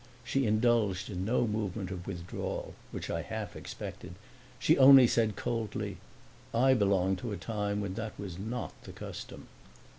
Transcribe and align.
She 0.23 0.47
indulged 0.47 1.11
in 1.11 1.25
no 1.25 1.45
movement 1.45 1.91
of 1.91 2.07
withdrawal, 2.07 2.73
which 2.89 3.11
I 3.11 3.21
half 3.21 3.55
expected; 3.55 4.15
she 4.57 4.75
only 4.75 5.05
said 5.05 5.35
coldly, 5.35 5.97
"I 6.55 6.73
belong 6.73 7.15
to 7.17 7.31
a 7.31 7.37
time 7.37 7.81
when 7.81 7.93
that 7.93 8.17
was 8.19 8.39
not 8.39 8.73
the 8.81 8.93
custom." 8.93 9.47